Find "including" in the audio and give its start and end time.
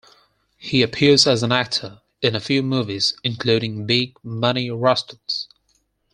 3.23-3.85